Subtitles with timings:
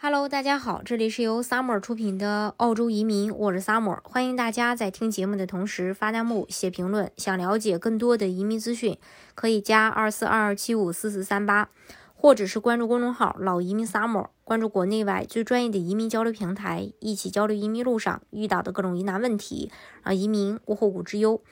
[0.00, 7.10] Hello，大家好，这里是由 Summer 出品的澳洲移民，我是 Summer，欢迎大家在听节目的同时发弹幕、写评论。
[7.16, 8.96] 想了解更多的移民资讯，
[9.34, 11.70] 可以加二四二二七五四四三八，
[12.14, 19.72] 或者是关注公众号“老移民 Summer”，关注国内外最专业的移民交流平台，一起交流移民路上遇到的各种疑难问题，
[20.04, 21.42] 让移民无后顾之忧。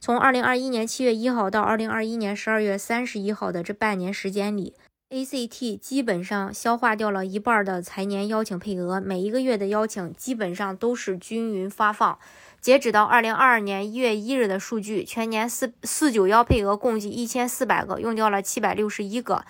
[0.00, 4.74] 从二零二一年七月一号到二零二一年十二月三十一号的这半年时间里。
[5.12, 12.18] ACT 基本上消化掉了一半的财年邀请配额，每一个月的邀请基本上都是均匀发放。
[12.62, 19.44] 截止到二零二二年一月一日的数据，全年四四九幺配额共计一千四百个，用掉了七百六十一个，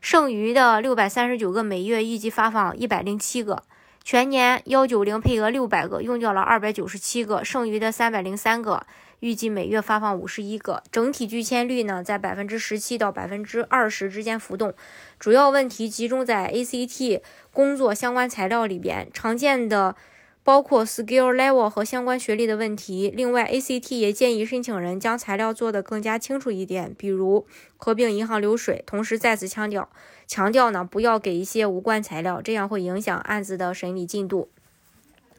[0.00, 3.62] 剩余的六百三十九个每月预计发放一百零七个。
[4.04, 8.86] 全年幺九零配额六百个，用掉了二百九十七个，剩余的三百零三个。
[9.20, 14.74] 预计每月发放五十一个，整体拒签率呢在百分之十七到百分之二十之间浮动，
[15.18, 19.96] 主要问题集中在 ACT 工作相关材料里边，常见的
[20.44, 23.10] 包括 skill level 和相关学历的问题。
[23.16, 27.46] 另外，ACT 也建议申请人将材料做得更加清楚一点，比如
[27.78, 28.84] 合并银行流水。
[28.86, 29.88] 同时再次强调，
[30.26, 34.50] 强调呢不要给一些无关材料，这样会影响案子的审理进度。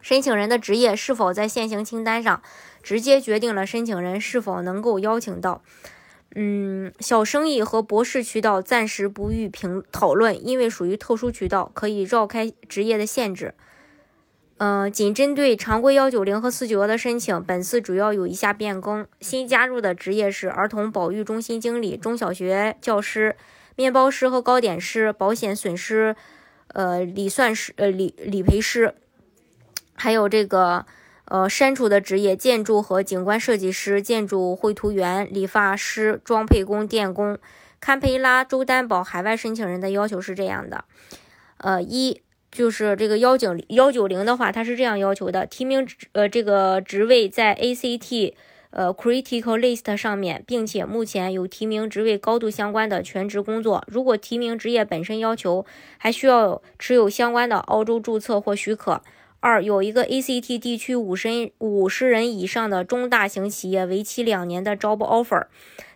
[0.02, 2.42] 申请人的职业是否在现行清单上，
[2.81, 5.61] 直接决定了申请人是否能够邀请到。
[6.36, 13.53] 嗯，小生意和博士渠道暂时不予评讨论，因为属于特殊渠道，可以绕开职业的限制。
[14.58, 23.36] 嗯，仅针对常规幺九零和四九幺的申请，本次主要有以下变更：新加入的职业是儿童保育中心经理、中小学教师、
[23.76, 26.16] 面包师和糕点师、保险损失
[26.70, 28.95] 呃理算师、呃理理赔师。
[29.94, 30.86] 还有这个，
[31.26, 37.38] 呃，删除的职业：建筑和景观设计师、建筑绘图员、理发师、装配工、电工。
[37.81, 40.86] 堪培拉州担保海外申请人的要求是这样的，
[41.58, 42.22] 呃，一
[42.56, 48.34] 就是这个幺九幺九零的话，它是这样要求的：提名呃这个职位在 ACT
[48.70, 53.83] 呃 Critical List 上面，并且目前有提名职位高度相关的全职工作。
[53.88, 55.66] 如果提名职业本身要求，
[55.98, 59.02] 还需要持有相关的澳洲注册或许可。
[59.45, 65.45] 二有一个 ACT 地区五十五十人以上的中大型企业，为期两年的 job offer。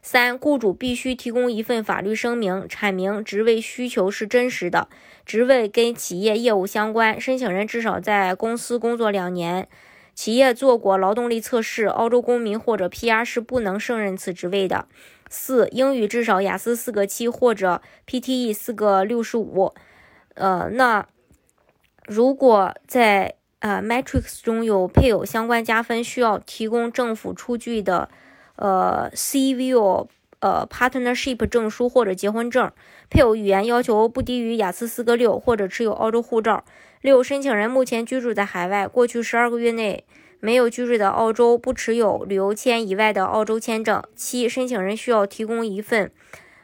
[0.03, 4.87] 三雇主必须提供一份法律声明，阐明职位需求是真实的，
[5.25, 9.67] 职位跟企业业务相关，申请人至少在公司工作两年，
[10.13, 14.85] 企业做过劳动力测试，澳洲公民或者 PR 是不能胜任此职位的。
[15.27, 19.73] 四英语至少雅思四个七或者 PTE 四个六十五。
[20.35, 21.07] 呃，那
[22.05, 28.09] 如果在呃，Matrix 中有配偶相关加分，需要提供政府出具的
[28.55, 30.07] 呃 Civil
[30.39, 32.71] 呃 Partnership 证书或者结婚证。
[33.09, 36.63] 配偶语言要求不低于雅思四个六，或者持有澳洲护照。
[37.01, 40.05] 六，申请人目前居住在海外，过去十二个月内
[40.39, 44.01] 没有居住的澳洲，不持有旅游签以外的澳洲签证。
[44.15, 46.11] 七，申请人需要提供一份。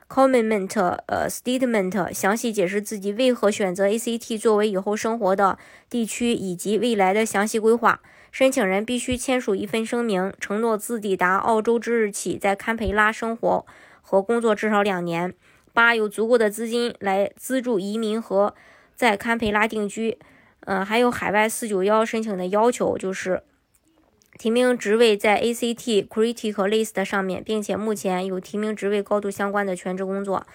[0.08, 5.58] Comment 呃，Statement，详细解释自己为何选择 ACT 作为以后生活的
[5.90, 8.02] 地区以及未来的详细规划。
[8.32, 13.66] 申请人必须签署一份声明，承诺自抵达澳洲之日起在堪培拉生活
[14.02, 15.34] 和工作至少两年。
[15.74, 18.54] 八，有足够的资金来资助移民和
[18.94, 20.20] 在堪培拉定居。
[20.62, 23.42] 嗯，还有海外四九幺申请的要求就是。
[24.38, 30.46] 提名职位在 ACT Critical List 上面，并且目前有提名职位高度相关的全职工作。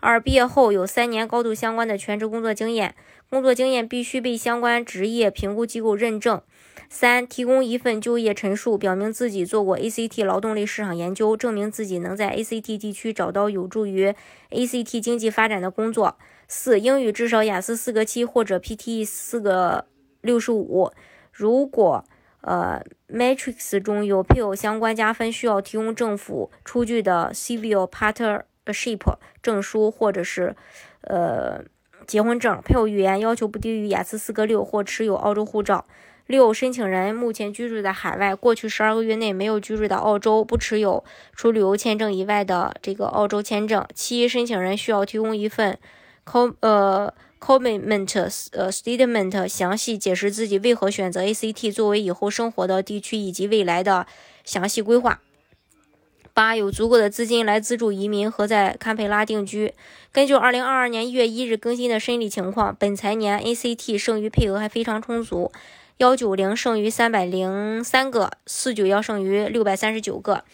[0.00, 2.94] 二、毕业后有三年高度相关的全职工作经验，
[3.28, 6.40] 工作经验必须被相关职业评估机构认证。
[6.88, 14.14] 三、提供一份就业陈述，表明自己做过 ACT 劳动力市场研究，证明自己能在 ACT 地区找到有助于
[14.50, 16.16] ACT 经济发展的工作。
[16.46, 19.86] 四、英语至少雅思四个七或者 PTE 四个
[20.22, 20.90] 六十五。
[21.32, 22.04] 如果
[22.40, 22.80] 呃
[23.12, 30.54] ，Matrix 中有配偶相关加分，需要提供政府出具的 Civil Partnership 证书或者是
[31.02, 31.62] 呃
[32.06, 32.60] 结婚证。
[32.62, 35.84] 配偶语言要求不低于雅思四个六或持有澳洲护照。
[36.26, 41.02] 六，申请人目前居住在海外，过去十二个月内没有居住到澳洲，不持有
[41.34, 43.84] 除旅游签证以外的这个澳洲签证。
[43.94, 45.78] 七，申请人需要提供一份
[46.24, 47.12] com 呃。
[47.40, 47.80] Comment
[48.52, 54.06] 呃，Statement，详细解释自己为何选择 ACT 作为以后生活的地区以及未来的
[54.44, 55.20] 详细规划。
[56.34, 59.72] 八，有足够的资金来资助移民和在堪培拉定居。
[60.12, 65.50] 根据二零二二年一月一日更新的申理情况，本财年 ACT 剩余配额还非常充足，
[65.96, 70.44] 幺九零剩余三百零三个，四九幺剩余六百三十九个。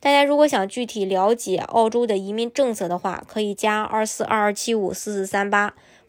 [0.00, 5.74] 大家如果想具体了解澳洲的移民政策的话，可以加二四二二七五四四三八。